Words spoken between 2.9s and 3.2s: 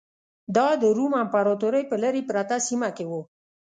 کې و